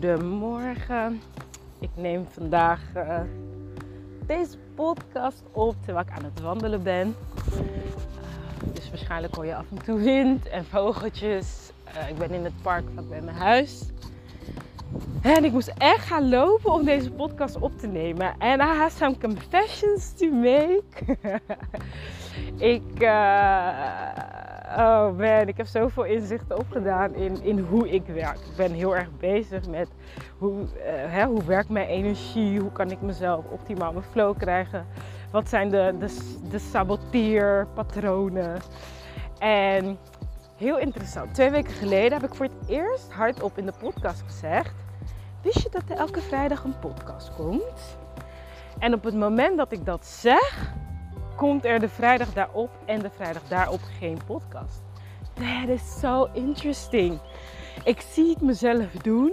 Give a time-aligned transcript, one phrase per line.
[0.00, 1.20] Goedemorgen.
[1.78, 3.20] Ik neem vandaag uh,
[4.26, 7.14] deze podcast op terwijl ik aan het wandelen ben.
[7.52, 11.70] Uh, dus waarschijnlijk hoor je af en toe wind en vogeltjes.
[11.96, 13.82] Uh, ik ben in het park vlakbij mijn huis.
[15.22, 18.34] En ik moest echt gaan lopen om deze podcast op te nemen.
[18.38, 21.18] En I have some confessions to make.
[22.74, 23.02] ik,
[24.76, 28.36] oh man, ik heb zoveel inzichten opgedaan in, in hoe ik werk.
[28.36, 29.88] Ik ben heel erg bezig met
[30.38, 34.86] hoe, uh, hè, hoe werkt mijn energie, hoe kan ik mezelf optimaal mijn flow krijgen.
[35.30, 38.60] Wat zijn de, de, de saboteerpatronen.
[39.38, 39.98] En
[40.56, 44.72] heel interessant, twee weken geleden heb ik voor het eerst hardop in de podcast gezegd...
[45.42, 47.98] Wist je dat er elke vrijdag een podcast komt?
[48.78, 50.72] En op het moment dat ik dat zeg,
[51.38, 54.82] komt er de vrijdag daarop en de vrijdag daarop geen podcast.
[55.34, 57.20] That is so interesting.
[57.84, 59.32] Ik zie het mezelf doen.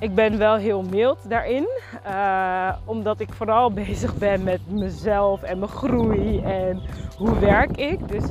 [0.00, 1.68] Ik ben wel heel mild daarin,
[2.06, 6.82] uh, omdat ik vooral bezig ben met mezelf en mijn groei en
[7.16, 8.08] hoe werk ik.
[8.08, 8.24] Dus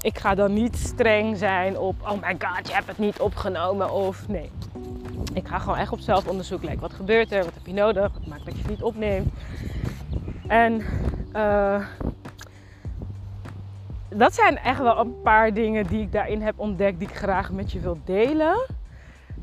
[0.00, 3.92] ik ga dan niet streng zijn op, oh my god, je hebt het niet opgenomen
[3.92, 4.50] of nee.
[5.32, 6.62] Ik ga gewoon echt op zelfonderzoek.
[6.62, 7.44] Like, wat gebeurt er?
[7.44, 8.12] Wat heb je nodig?
[8.12, 9.28] Wat maakt dat je het niet opneemt?
[10.46, 10.82] En
[11.36, 11.86] uh,
[14.08, 17.52] dat zijn echt wel een paar dingen die ik daarin heb ontdekt, die ik graag
[17.52, 18.66] met je wil delen.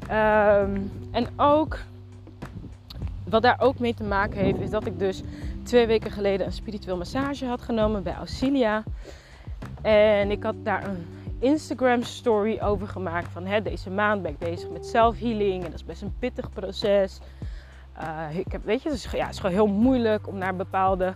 [0.04, 1.78] Um, en ook,
[3.30, 5.24] wat daar ook mee te maken heeft, is dat ik dus
[5.64, 8.84] twee weken geleden een spiritueel massage had genomen bij Auxilia.
[9.82, 11.06] En ik had daar een
[11.40, 15.80] Instagram story over gemaakt van hè, deze maand ben ik bezig met self-healing en dat
[15.80, 17.20] is best een pittig proces.
[18.02, 20.56] Uh, ik heb, weet je, het is, ja, het is gewoon heel moeilijk om naar
[20.56, 21.14] bepaalde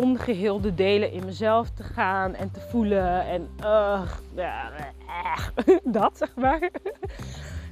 [0.00, 3.26] ongeheelde delen in mezelf te gaan en te voelen.
[3.26, 4.02] En uh,
[5.84, 6.70] dat zeg maar.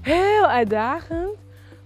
[0.01, 1.37] Heel uitdagend.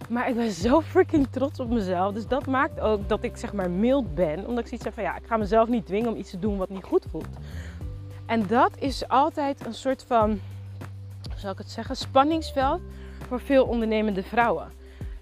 [0.08, 2.12] Maar ik ben zo freaking trots op mezelf.
[2.12, 4.46] Dus dat maakt ook dat ik zeg maar mild ben.
[4.46, 6.56] Omdat ik zoiets heb van ja, ik ga mezelf niet dwingen om iets te doen
[6.56, 7.36] wat niet goed voelt.
[8.26, 10.28] En dat is altijd een soort van,
[11.30, 12.80] hoe zal ik het zeggen, spanningsveld
[13.28, 14.72] voor veel ondernemende vrouwen.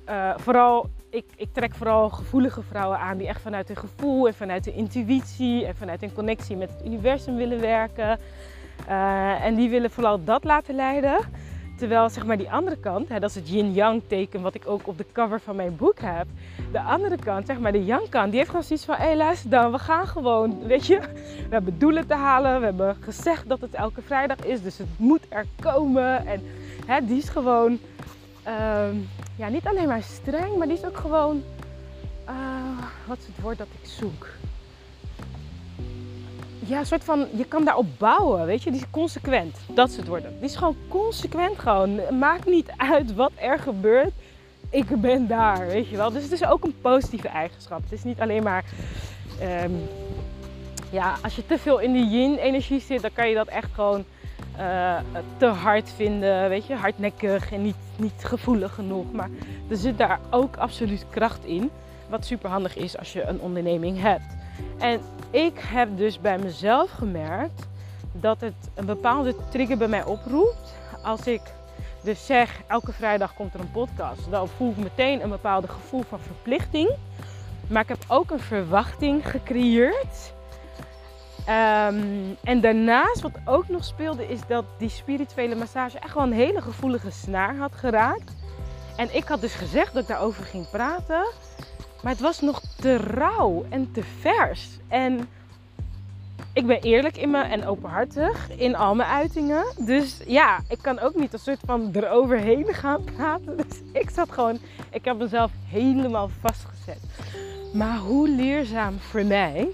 [0.08, 4.34] Uh, vooral ik, ik, trek vooral gevoelige vrouwen aan die echt vanuit hun gevoel en
[4.34, 8.18] vanuit de intuïtie en vanuit hun connectie met het universum willen werken.
[8.88, 11.18] Uh, en die willen vooral dat laten leiden.
[11.76, 14.86] Terwijl zeg maar die andere kant, hè, dat is het yin-yang teken wat ik ook
[14.86, 16.26] op de cover van mijn boek heb.
[16.72, 19.16] De andere kant, zeg maar de yang kant, die heeft gewoon zoiets van, hé hey,
[19.16, 20.98] luister dan, we gaan gewoon, weet je.
[21.48, 24.88] We hebben doelen te halen, we hebben gezegd dat het elke vrijdag is, dus het
[24.96, 26.26] moet er komen.
[26.26, 26.42] En
[26.86, 27.78] hè, die is gewoon
[28.46, 28.88] uh,
[29.40, 31.42] ja, niet alleen maar streng, maar die is ook gewoon,
[32.28, 32.34] uh,
[33.06, 34.26] wat is het woord dat ik zoek?
[36.58, 39.56] Ja, een soort van, je kan daarop bouwen, weet je, die is consequent.
[39.74, 40.22] Dat is het woord.
[40.22, 42.18] Die is gewoon consequent gewoon.
[42.18, 44.12] Maakt niet uit wat er gebeurt.
[44.70, 46.10] Ik ben daar, weet je wel.
[46.10, 47.82] Dus het is ook een positieve eigenschap.
[47.82, 48.64] Het is niet alleen maar,
[49.42, 49.88] um,
[50.90, 54.04] ja, als je te veel in die yin-energie zit, dan kan je dat echt gewoon
[54.60, 54.96] uh,
[55.36, 59.12] te hard vinden, weet je, hardnekkig en niet, niet gevoelig genoeg.
[59.12, 59.28] Maar
[59.70, 61.70] er zit daar ook absoluut kracht in,
[62.08, 64.36] wat super handig is als je een onderneming hebt.
[64.78, 65.00] En
[65.30, 67.68] ik heb dus bij mezelf gemerkt
[68.12, 70.74] dat het een bepaalde trigger bij mij oproept.
[71.02, 71.40] Als ik
[72.02, 76.02] dus zeg, elke vrijdag komt er een podcast, dan voel ik meteen een bepaalde gevoel
[76.08, 76.90] van verplichting.
[77.66, 80.32] Maar ik heb ook een verwachting gecreëerd
[81.48, 86.32] Um, en daarnaast, wat ook nog speelde, is dat die spirituele massage echt wel een
[86.32, 88.32] hele gevoelige snaar had geraakt.
[88.96, 91.26] En ik had dus gezegd dat ik daarover ging praten.
[92.02, 94.68] Maar het was nog te rauw en te vers.
[94.88, 95.28] En
[96.52, 99.64] ik ben eerlijk in me en openhartig in al mijn uitingen.
[99.78, 103.56] Dus ja, ik kan ook niet een soort van eroverheen gaan praten.
[103.68, 104.58] Dus ik zat gewoon,
[104.90, 107.00] ik heb mezelf helemaal vastgezet.
[107.72, 109.68] Maar hoe leerzaam voor mij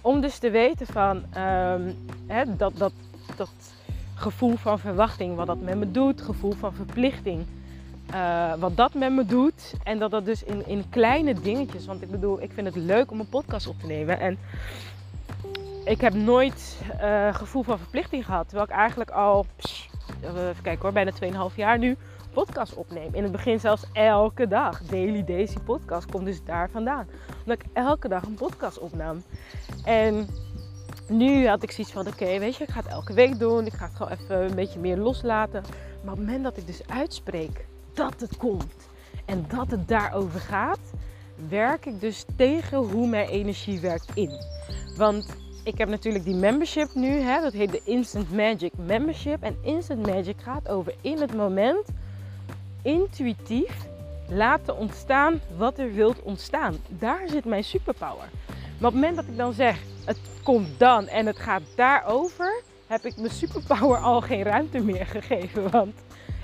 [0.00, 1.96] om dus te weten van um,
[2.26, 2.92] hè, dat, dat,
[3.36, 3.74] dat
[4.14, 7.46] gevoel van verwachting, wat dat met me doet, gevoel van verplichting,
[8.14, 9.74] uh, wat dat met me doet.
[9.82, 13.10] En dat dat dus in, in kleine dingetjes, want ik bedoel, ik vind het leuk
[13.10, 14.20] om een podcast op te nemen.
[14.20, 14.38] En
[15.84, 19.46] ik heb nooit uh, gevoel van verplichting gehad, terwijl ik eigenlijk al,
[20.22, 21.96] even kijken hoor, bijna 2,5 jaar nu
[22.32, 23.14] podcast opneem.
[23.14, 24.82] In het begin zelfs elke dag.
[24.82, 27.08] Daily Daisy podcast komt dus daar vandaan.
[27.44, 29.22] Omdat ik elke dag een podcast opnam.
[29.84, 30.28] En
[31.08, 33.66] nu had ik zoiets van, oké, weet je, ik ga het elke week doen.
[33.66, 35.62] Ik ga het gewoon even een beetje meer loslaten.
[36.02, 38.88] Maar op het moment dat ik dus uitspreek dat het komt
[39.24, 40.80] en dat het daarover gaat,
[41.48, 44.30] werk ik dus tegen hoe mijn energie werkt in.
[44.96, 49.42] Want ik heb natuurlijk die membership nu, hè, dat heet de Instant Magic Membership.
[49.42, 51.84] En Instant Magic gaat over in het moment
[52.82, 53.88] intuïtief
[54.28, 56.76] laten ontstaan wat er wilt ontstaan.
[56.88, 58.28] Daar zit mijn superpower.
[58.78, 62.62] Maar op het moment dat ik dan zeg, het komt dan en het gaat daarover,
[62.86, 65.70] heb ik mijn superpower al geen ruimte meer gegeven.
[65.70, 65.94] Want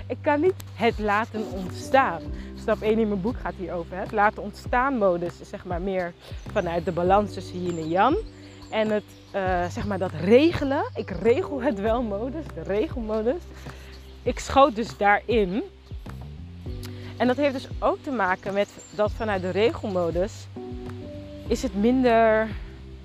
[0.07, 2.21] ik kan niet het laten ontstaan.
[2.55, 3.97] Stap 1 in mijn boek gaat hierover.
[3.97, 6.13] Het laten ontstaan modus zeg maar meer
[6.51, 8.17] vanuit de balans tussen yin en yang.
[8.69, 9.03] En het,
[9.35, 13.41] uh, zeg maar dat regelen, ik regel het wel modus, de regelmodus.
[14.23, 15.63] Ik schoot dus daarin.
[17.17, 20.47] En dat heeft dus ook te maken met dat vanuit de regelmodus
[21.47, 22.47] is het minder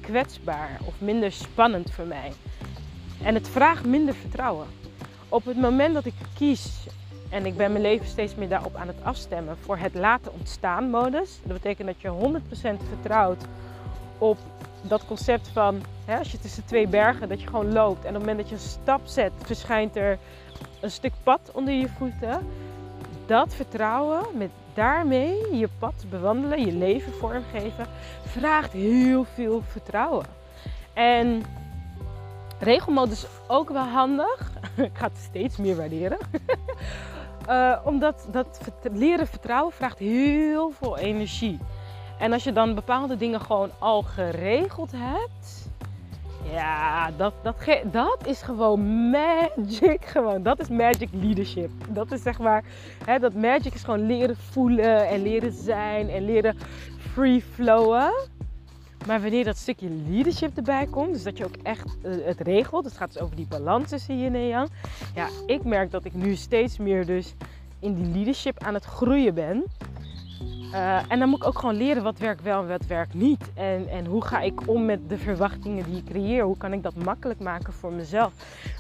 [0.00, 2.32] kwetsbaar of minder spannend voor mij.
[3.22, 4.66] En het vraagt minder vertrouwen.
[5.28, 6.86] Op het moment dat ik kies
[7.28, 10.90] en ik ben mijn leven steeds meer daarop aan het afstemmen voor het laten ontstaan
[10.90, 11.38] modus.
[11.44, 12.40] Dat betekent dat je
[12.78, 13.44] 100% vertrouwt
[14.18, 14.38] op
[14.82, 18.14] dat concept van hè, als je tussen twee bergen dat je gewoon loopt en op
[18.14, 20.18] het moment dat je een stap zet, verschijnt er
[20.80, 22.40] een stuk pad onder je voeten.
[23.26, 27.86] Dat vertrouwen met daarmee je pad bewandelen, je leven vormgeven,
[28.24, 30.26] vraagt heel veel vertrouwen.
[30.92, 31.42] En
[32.58, 34.52] regelmodus is ook wel handig.
[34.76, 36.18] Ik ga het steeds meer waarderen.
[37.48, 38.60] uh, omdat dat
[38.92, 41.58] leren vertrouwen vraagt heel veel energie.
[42.18, 45.61] En als je dan bepaalde dingen gewoon al geregeld hebt.
[46.52, 47.56] Ja, dat, dat,
[47.92, 50.04] dat is gewoon magic.
[50.04, 50.42] Gewoon.
[50.42, 51.70] Dat is magic leadership.
[51.88, 52.64] Dat is zeg maar,
[53.04, 56.56] hè, dat magic is gewoon leren voelen en leren zijn en leren
[56.98, 58.12] free flowen.
[59.06, 62.84] Maar wanneer dat stukje leadership erbij komt, dus dat je ook echt uh, het regelt,
[62.84, 64.68] het gaat dus over die balans tussen yin en yang.
[65.14, 67.34] Ja, ik merk dat ik nu steeds meer dus
[67.78, 69.64] in die leadership aan het groeien ben.
[70.72, 73.50] Uh, en dan moet ik ook gewoon leren wat werkt wel en wat werkt niet.
[73.54, 76.44] En, en hoe ga ik om met de verwachtingen die ik creëer?
[76.44, 78.32] Hoe kan ik dat makkelijk maken voor mezelf?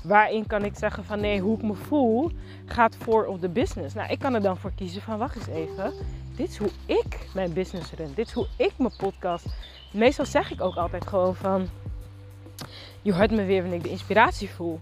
[0.02, 2.30] Waarin kan ik zeggen van nee, hoe ik me voel
[2.66, 3.94] gaat voor op de business.
[3.94, 5.92] Nou, ik kan er dan voor kiezen van wacht eens even.
[6.36, 8.12] Dit is hoe ik mijn business run.
[8.14, 9.46] Dit is hoe ik mijn podcast.
[9.92, 11.68] Meestal zeg ik ook altijd gewoon van
[13.02, 14.80] je hoort me weer wanneer ik de inspiratie voel.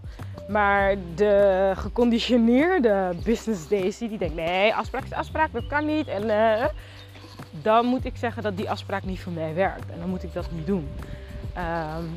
[0.49, 6.09] Maar de geconditioneerde business Daisy, die denkt nee, afspraak is afspraak, dat kan niet.
[6.09, 6.65] En uh,
[7.63, 9.91] dan moet ik zeggen dat die afspraak niet voor mij werkt.
[9.91, 10.89] En dan moet ik dat niet doen.
[11.57, 12.11] Um,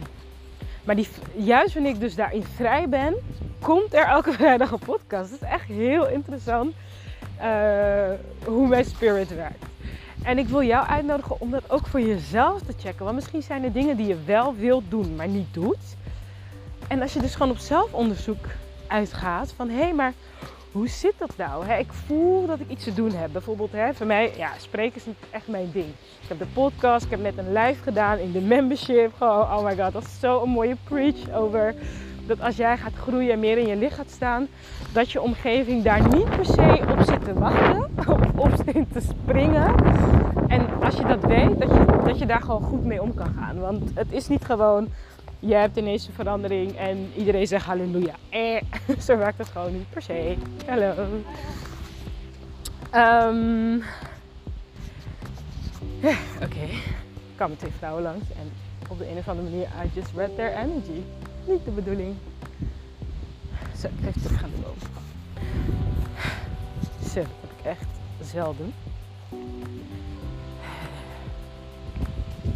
[0.83, 3.15] maar die, juist wanneer ik dus daarin vrij ben,
[3.59, 5.29] komt er elke vrijdag een podcast.
[5.29, 6.73] Dat is echt heel interessant
[7.41, 8.09] uh,
[8.45, 9.65] hoe mijn spirit werkt.
[10.23, 13.03] En ik wil jou uitnodigen om dat ook voor jezelf te checken.
[13.03, 15.95] Want misschien zijn er dingen die je wel wilt doen, maar niet doet.
[16.87, 18.45] En als je dus gewoon op zelfonderzoek
[18.87, 20.13] uitgaat van hé, hey, maar
[20.71, 21.71] hoe zit dat nou?
[21.71, 23.31] ik voel dat ik iets te doen heb.
[23.31, 25.89] Bijvoorbeeld, voor mij, ja, spreken is niet echt mijn ding.
[26.21, 29.13] Ik heb de podcast, ik heb net een live gedaan in de membership.
[29.17, 31.75] Gewoon, oh my god, dat is zo'n mooie preach over
[32.25, 34.47] dat als jij gaat groeien en meer in je licht gaat staan,
[34.91, 39.01] dat je omgeving daar niet per se op zit te wachten of op zit te
[39.01, 39.75] springen.
[40.47, 43.33] En als je dat weet, dat je, dat je daar gewoon goed mee om kan
[43.37, 43.59] gaan.
[43.59, 44.87] Want het is niet gewoon,
[45.39, 48.13] je hebt ineens een verandering en iedereen zegt halleluja.
[48.29, 48.61] Eh,
[49.07, 50.35] zo werkt het gewoon niet per se.
[50.67, 50.93] Hallo.
[52.95, 53.83] Um,
[56.03, 56.69] Oké, okay.
[56.69, 58.51] er kwamen twee vrouwen langs en
[58.89, 61.03] op de een of andere manier, I just read their energy.
[61.45, 62.16] Niet de bedoeling.
[63.78, 64.50] Zo, ik terug gaan.
[67.09, 67.88] Zo, dat heb ik echt
[68.21, 68.73] zelden.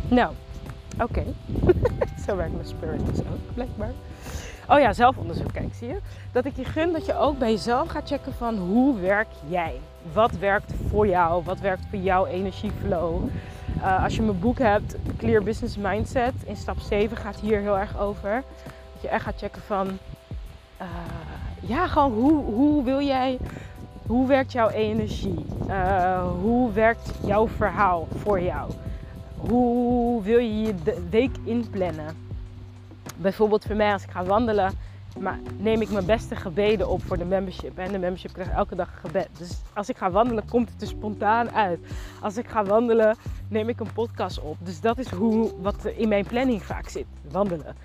[0.07, 0.33] Nou,
[1.01, 1.23] oké.
[2.25, 3.91] Zo werkt mijn spirit dus ook, blijkbaar.
[4.69, 5.53] Oh ja, zelfonderzoek.
[5.53, 5.99] Kijk, zie je?
[6.31, 9.79] Dat ik je gun dat je ook bij jezelf gaat checken van hoe werk jij?
[10.13, 11.43] Wat werkt voor jou?
[11.43, 13.29] Wat werkt voor jouw energieflow?
[13.77, 17.77] Uh, als je mijn boek hebt, Clear Business Mindset, in stap 7 gaat hier heel
[17.77, 18.43] erg over.
[18.97, 19.87] Dat je echt gaat checken van,
[20.81, 20.87] uh,
[21.61, 23.37] ja, gewoon hoe, hoe wil jij,
[24.07, 25.45] hoe werkt jouw energie?
[25.67, 28.71] Uh, hoe werkt jouw verhaal voor jou?
[29.37, 30.73] Hoe wil je je
[31.09, 32.17] week inplannen?
[33.15, 34.73] Bijvoorbeeld voor mij als ik ga wandelen,
[35.19, 37.77] maar neem ik mijn beste gebeden op voor de membership.
[37.77, 39.29] En de membership krijgt elke dag een gebed.
[39.37, 41.79] Dus als ik ga wandelen, komt het er spontaan uit.
[42.21, 44.57] Als ik ga wandelen, neem ik een podcast op.
[44.59, 47.75] Dus dat is hoe, wat in mijn planning vaak zit, wandelen.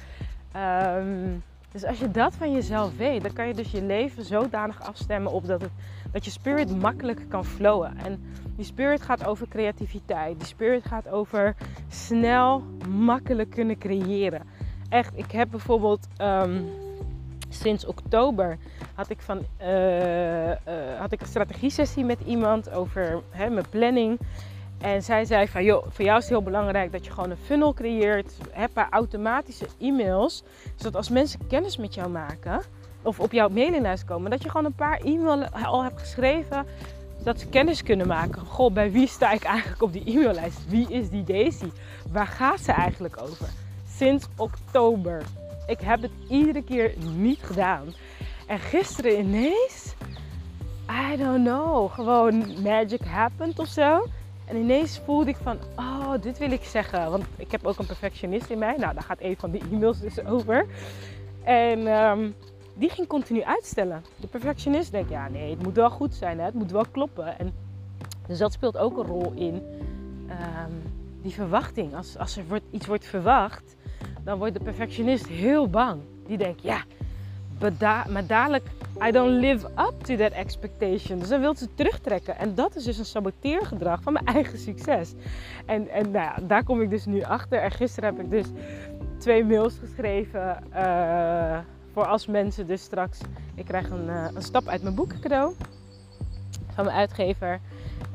[0.56, 1.42] Um,
[1.73, 5.32] dus als je dat van jezelf weet, dan kan je dus je leven zodanig afstemmen
[5.32, 5.71] op dat, het,
[6.12, 7.97] dat je spirit makkelijk kan flowen.
[8.04, 8.23] En
[8.56, 10.38] die spirit gaat over creativiteit.
[10.38, 11.54] Die spirit gaat over
[11.88, 14.42] snel, makkelijk kunnen creëren.
[14.88, 16.64] Echt, ik heb bijvoorbeeld um,
[17.49, 18.59] sinds oktober
[18.94, 20.54] had ik, van, uh, uh,
[20.99, 24.18] had ik een strategie-sessie met iemand over hè, mijn planning.
[24.82, 27.36] En zij zei van, joh, voor jou is het heel belangrijk dat je gewoon een
[27.36, 28.32] funnel creëert.
[28.50, 30.42] Heb paar automatische e-mails.
[30.76, 32.60] Zodat als mensen kennis met jou maken
[33.02, 36.66] of op jouw mailinglijst komen, dat je gewoon een paar e-mails al hebt geschreven
[37.22, 38.46] Zodat ze kennis kunnen maken.
[38.46, 40.68] Goh, bij wie sta ik eigenlijk op die e-maillijst?
[40.68, 41.70] Wie is die Daisy?
[42.10, 43.48] Waar gaat ze eigenlijk over?
[43.96, 45.22] Sinds oktober.
[45.66, 47.94] Ik heb het iedere keer niet gedaan.
[48.46, 49.94] En gisteren ineens,
[51.12, 54.06] I don't know, gewoon magic happened of zo.
[54.44, 57.11] En ineens voelde ik van, oh, dit wil ik zeggen.
[57.11, 58.76] Want ik heb ook een perfectionist in mij.
[58.76, 60.66] Nou, daar gaat een van die e-mails dus over.
[61.44, 62.30] En ehm,
[62.75, 64.04] die ging continu uitstellen.
[64.16, 66.44] De perfectionist denkt, ja nee, het moet wel goed zijn, hè?
[66.44, 67.38] het moet wel kloppen.
[67.38, 67.52] En,
[68.26, 69.62] dus dat speelt ook een rol in
[70.28, 70.72] ehm,
[71.22, 71.94] die verwachting.
[71.94, 73.76] Als, als er wordt, iets wordt verwacht,
[74.25, 76.00] dan wordt de perfectionist heel bang.
[76.26, 76.82] Die denkt, ja,
[78.08, 78.66] maar dadelijk,
[79.06, 81.18] I don't live up to that expectation.
[81.18, 82.38] Dus dan wil ze terugtrekken.
[82.38, 85.14] En dat is dus een saboteergedrag van mijn eigen succes.
[85.66, 87.59] En, en nou ja, daar kom ik dus nu achter.
[87.59, 88.47] En gisteren heb ik dus
[89.18, 90.64] twee mails geschreven.
[90.75, 91.59] Uh,
[91.92, 93.21] voor als mensen dus straks...
[93.54, 95.54] Ik krijg een, uh, een stap uit mijn boek cadeau.
[96.75, 97.61] Van mijn uitgever.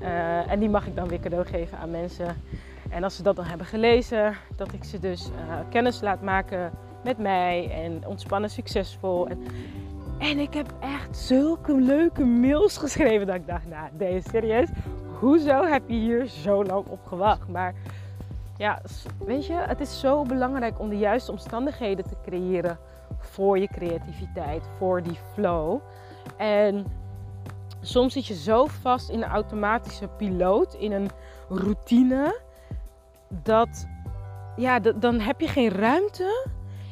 [0.02, 2.42] Uh, en die mag ik dan weer cadeau geven aan mensen.
[2.90, 5.30] En als ze dat dan hebben gelezen, dat ik ze dus
[5.70, 6.72] kennis laat maken
[7.04, 9.28] met mij en ontspannen succesvol.
[9.28, 9.44] En,
[10.18, 14.68] en ik heb echt zulke leuke mails geschreven dat ik dacht, nou deze serieus,
[15.20, 17.48] hoezo heb je hier zo lang op gewacht?
[17.48, 17.74] Maar
[18.58, 18.82] ja,
[19.26, 22.78] weet je, het is zo belangrijk om de juiste omstandigheden te creëren
[23.20, 25.80] voor je creativiteit, voor die flow.
[26.38, 26.86] En
[27.82, 31.10] soms zit je zo vast in een automatische piloot, in een
[31.50, 32.40] routine,
[33.44, 33.88] dat
[34.56, 36.48] ja, dan heb je geen ruimte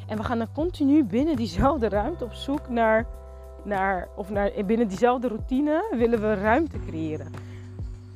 [0.07, 3.05] en we gaan dan continu binnen diezelfde ruimte op zoek naar,
[3.63, 7.31] naar of naar, binnen diezelfde routine willen we ruimte creëren.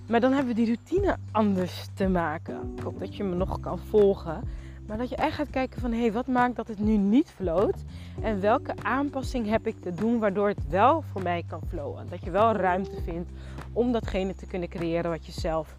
[0.08, 2.74] Maar dan hebben we die routine anders te maken.
[2.75, 4.43] Ik hoop dat je me nog kan volgen.
[4.88, 7.29] Maar dat je echt gaat kijken van hé, hey, wat maakt dat het nu niet
[7.36, 7.75] floot?
[8.22, 12.05] En welke aanpassing heb ik te doen waardoor het wel voor mij kan flowen?
[12.10, 13.29] Dat je wel ruimte vindt
[13.74, 15.77] om datgene te kunnen creëren wat je zelf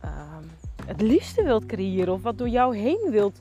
[0.00, 0.44] ehm,
[0.84, 2.12] het liefste wilt creëren.
[2.12, 3.40] Of wat door jou heen wilt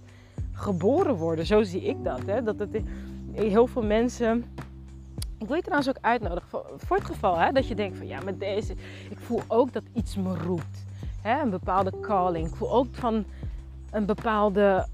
[0.60, 1.46] geboren worden.
[1.46, 2.22] Zo zie ik dat.
[2.26, 2.44] Hè?
[2.44, 2.82] Dat het
[3.32, 4.46] heel veel mensen.
[5.38, 8.20] Ik wil je trouwens ook uitnodigen voor, het geval hè, dat je denkt van ja,
[8.26, 8.74] met deze.
[9.10, 10.86] Ik voel ook dat iets me roept.
[11.22, 11.42] Hè?
[11.42, 12.48] Een bepaalde calling.
[12.48, 13.26] Ik voel ook van
[13.92, 14.88] een bepaalde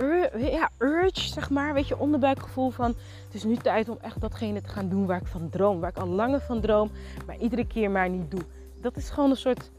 [0.00, 1.74] uh, ja, urge, zeg maar.
[1.74, 2.94] Weet je, onderbuikgevoel van
[3.24, 5.80] het is nu tijd om echt datgene te gaan doen waar ik van droom.
[5.80, 6.90] Waar ik al langer van droom,
[7.26, 8.42] maar iedere keer maar niet doe.
[8.80, 9.70] Dat is gewoon een soort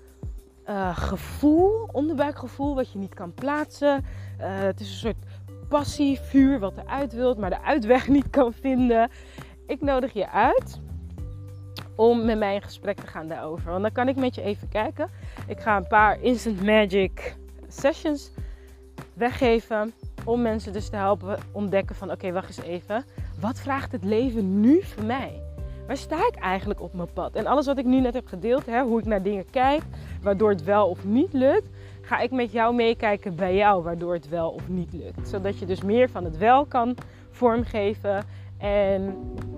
[0.70, 4.06] uh, gevoel, onderbuikgevoel, wat je niet kan plaatsen.
[4.40, 5.26] Uh, het is een soort
[5.70, 9.10] passie, vuur wat eruit wilt, maar de uitweg niet kan vinden.
[9.68, 10.80] Ik nodig je uit
[11.96, 13.72] om met mij in gesprek te gaan daarover.
[13.72, 15.10] Want dan kan ik met je even kijken.
[15.48, 17.36] Ik ga een paar Instant Magic
[17.68, 18.32] sessions
[19.14, 19.94] weggeven.
[20.26, 23.06] Om mensen dus te helpen ontdekken van oké, wacht eens even.
[23.40, 25.42] Wat vraagt het leven nu voor mij?
[25.88, 27.36] Waar sta ik eigenlijk op mijn pad?
[27.36, 29.82] En alles wat ik nu net heb gedeeld, hè, hoe ik naar dingen kijk,
[30.22, 31.68] waardoor het wel of niet lukt,
[32.10, 35.28] ga ik met jou meekijken bij jou, waardoor het wel of niet lukt.
[35.28, 36.96] Zodat je dus meer van het wel kan
[37.30, 38.26] vormgeven
[38.58, 39.16] en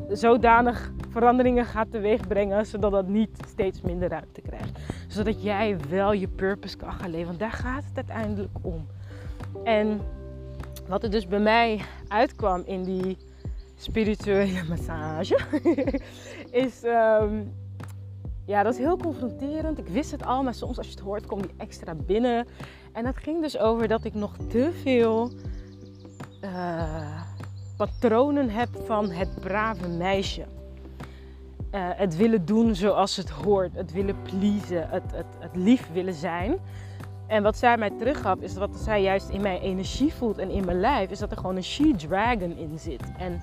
[0.09, 4.79] zodanig veranderingen gaat teweegbrengen, zodat dat niet steeds minder ruimte krijgt.
[5.07, 8.87] Zodat jij wel je purpose kan gaan leven, want daar gaat het uiteindelijk om.
[9.63, 10.01] En
[10.87, 13.17] wat er dus bij mij uitkwam in die
[13.75, 15.39] spirituele massage,
[16.65, 17.53] is um,
[18.51, 19.77] ja, dat is heel confronterend.
[19.77, 22.47] Ik wist het al, maar soms als je het hoort, komt die extra binnen.
[22.91, 25.31] En dat ging dus over dat ik nog te veel
[26.43, 27.21] uh,
[27.77, 30.41] patronen heb van het brave meisje.
[30.41, 36.13] Uh, het willen doen zoals het hoort, het willen pleasen, het, het, het lief willen
[36.13, 36.57] zijn.
[37.27, 40.65] En wat zij mij teruggaf, is wat zij juist in mijn energie voelt en in
[40.65, 43.03] mijn lijf, is dat er gewoon een she-dragon in zit.
[43.17, 43.41] En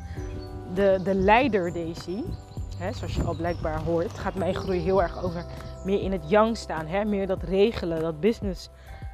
[0.75, 2.23] de, de leider Daisy,
[2.79, 5.45] hè, zoals je al blijkbaar hoort, gaat mijn groei heel erg over
[5.85, 6.87] meer in het yang staan.
[6.87, 7.05] Hè?
[7.05, 8.69] Meer dat regelen, dat business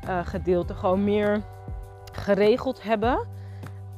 [0.05, 0.75] uh, gedeelte.
[0.75, 1.43] Gewoon meer
[2.13, 3.27] geregeld hebben.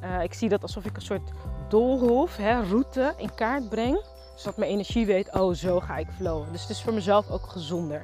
[0.03, 1.31] Uh, ik zie dat alsof ik een soort
[1.69, 4.01] doolhof, hè, route in kaart breng.
[4.37, 6.53] Zodat mijn energie weet, oh zo ga ik flowen.
[6.53, 8.01] Dus het is voor mezelf ook gezonder.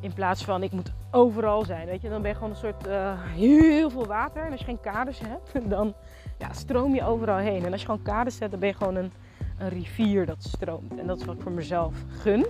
[0.00, 1.86] In plaats van ik moet overal zijn.
[1.86, 4.42] Weet je, dan ben je gewoon een soort uh, heel veel water.
[4.44, 5.94] En als je geen kaders hebt, dan
[6.38, 7.64] ja, stroom je overal heen.
[7.64, 9.12] En als je gewoon kaders zet, dan ben je gewoon een
[9.62, 10.98] een rivier dat stroomt.
[10.98, 12.46] En dat is wat ik voor mezelf gun.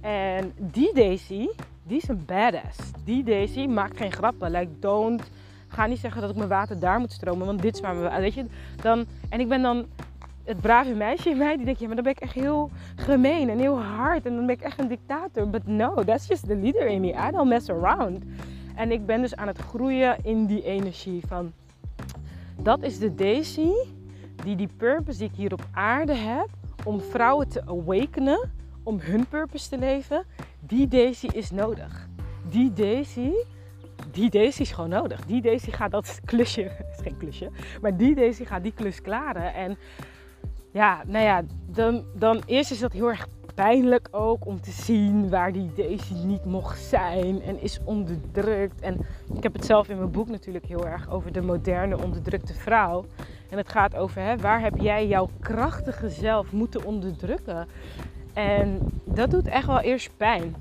[0.00, 1.48] En die Daisy,
[1.82, 2.78] die is een badass.
[3.04, 4.50] Die Daisy maakt geen grappen.
[4.50, 5.30] Like, don't.
[5.68, 8.20] Ga niet zeggen dat ik mijn water daar moet stromen, want dit is waar mijn
[8.20, 8.44] Weet je,
[8.82, 9.04] dan.
[9.28, 9.86] En ik ben dan
[10.44, 13.48] het brave meisje in mij die denkt, ja, maar dan ben ik echt heel gemeen
[13.48, 14.26] en heel hard.
[14.26, 15.50] En dan ben ik echt een dictator.
[15.50, 17.08] But no, that's just the leader in me.
[17.08, 18.24] I don't mess around.
[18.74, 21.52] En ik ben dus aan het groeien in die energie van.
[22.62, 23.70] Dat is de Daisy
[24.44, 26.48] die die purpose die ik hier op aarde heb,
[26.84, 28.50] om vrouwen te awakenen,
[28.82, 30.24] om hun purpose te leven,
[30.70, 32.08] Die Daisy is nodig.
[32.48, 33.32] Die Daisy,
[34.12, 35.24] die Daisy is gewoon nodig.
[35.26, 39.00] Die Daisy gaat dat klusje, het is geen klusje, maar die Daisy gaat die klus
[39.02, 39.54] klaren.
[39.54, 39.78] En
[40.72, 43.26] ja, nou ja, dan, dan eerst is dat heel erg
[43.60, 48.80] pijnlijk ook om te zien waar die Daisy niet mocht zijn en is onderdrukt.
[48.80, 52.54] En ik heb het zelf in mijn boek natuurlijk heel erg over de moderne onderdrukte
[52.54, 53.04] vrouw.
[53.50, 57.66] En het gaat over hè, waar heb jij jouw krachtige zelf moeten onderdrukken.
[58.32, 60.54] En dat doet echt wel eerst pijn.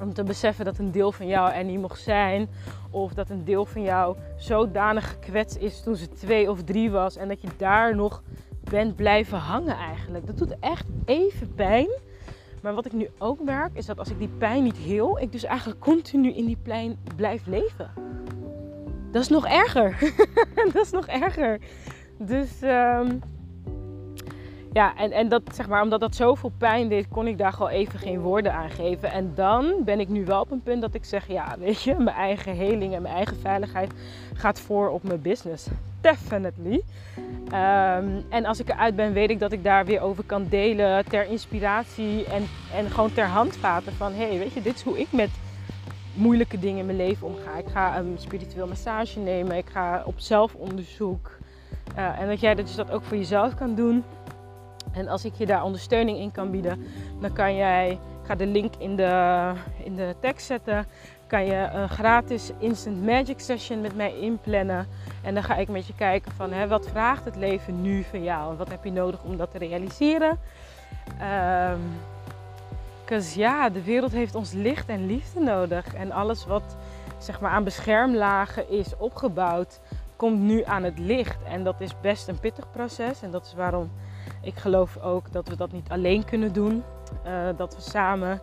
[0.00, 2.48] Om te beseffen dat een deel van jou er niet mocht zijn.
[2.90, 7.16] Of dat een deel van jou zodanig gekwetst is toen ze twee of drie was.
[7.16, 8.22] En dat je daar nog
[8.70, 10.26] bent blijven hangen eigenlijk.
[10.26, 11.88] Dat doet echt even pijn.
[12.62, 15.32] Maar wat ik nu ook merk is dat als ik die pijn niet heel, ik
[15.32, 17.90] dus eigenlijk continu in die pijn blijf leven.
[19.12, 20.14] Dat is nog erger.
[20.72, 21.60] dat is nog erger.
[22.18, 23.20] Dus um,
[24.78, 27.70] ja, en, en dat, zeg maar, omdat dat zoveel pijn deed, kon ik daar gewoon
[27.70, 29.12] even geen woorden aan geven.
[29.12, 31.94] En dan ben ik nu wel op een punt dat ik zeg, ja, weet je,
[31.94, 33.92] mijn eigen heling en mijn eigen veiligheid
[34.34, 35.66] gaat voor op mijn business.
[36.00, 36.82] Definitely.
[37.44, 41.04] Um, en als ik eruit ben, weet ik dat ik daar weer over kan delen
[41.04, 45.00] ter inspiratie en, en gewoon ter handvaten van, hé, hey, weet je, dit is hoe
[45.00, 45.30] ik met
[46.14, 47.56] moeilijke dingen in mijn leven omga.
[47.56, 51.36] Ik ga een spiritueel massage nemen, ik ga op zelfonderzoek.
[51.98, 54.04] Uh, en dat jij dus dat ook voor jezelf kan doen.
[54.98, 56.86] En als ik je daar ondersteuning in kan bieden,
[57.20, 59.52] dan kan jij, ga de link in de,
[59.84, 60.86] in de tekst zetten,
[61.26, 64.86] kan je een gratis Instant Magic Session met mij inplannen.
[65.22, 68.22] En dan ga ik met je kijken van hè, wat vraagt het leven nu van
[68.22, 70.38] jou en wat heb je nodig om dat te realiseren.
[71.70, 71.80] Um,
[73.34, 75.94] ja, de wereld heeft ons licht en liefde nodig.
[75.94, 76.76] En alles wat
[77.18, 79.80] zeg maar, aan beschermlagen is opgebouwd,
[80.16, 81.42] komt nu aan het licht.
[81.42, 83.22] En dat is best een pittig proces.
[83.22, 83.90] En dat is waarom
[84.42, 86.82] ik geloof ook dat we dat niet alleen kunnen doen.
[87.26, 88.40] Uh, dat we samen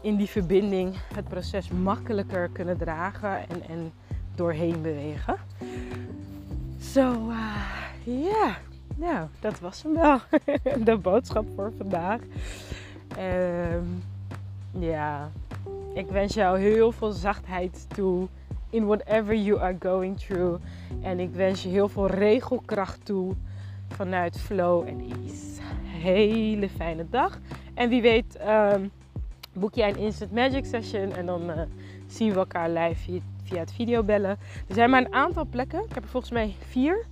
[0.00, 3.92] in die verbinding het proces makkelijker kunnen dragen en, en
[4.34, 5.36] doorheen bewegen.
[6.80, 8.56] Zo, uh, ja.
[8.96, 10.18] Nou, dat was hem wel.
[10.84, 12.20] De boodschap voor vandaag.
[13.18, 13.82] Uh,
[14.78, 15.30] ja,
[15.94, 18.28] ik wens jou heel veel zachtheid toe
[18.70, 20.62] in whatever you are going through.
[21.02, 23.34] En ik wens je heel veel regelkracht toe
[23.92, 25.60] vanuit flow en ease.
[25.84, 27.40] Hele fijne dag.
[27.74, 28.90] En wie weet um,
[29.52, 31.60] boek jij een Instant Magic Session en dan uh,
[32.06, 34.30] zien we elkaar live via, het videobellen.
[34.68, 35.84] Er zijn maar een aantal plekken.
[35.84, 37.06] Ik heb er volgens mij vier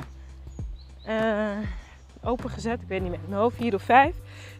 [1.09, 1.59] uh,
[2.23, 2.83] opengezet.
[2.83, 4.16] Ik weet niet meer, mijn hoofd vier of vijf.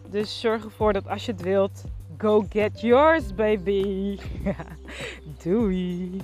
[0.09, 1.83] Dus zorg ervoor dat als je het wilt,
[2.17, 4.19] go get yours baby.
[5.43, 6.19] Doei.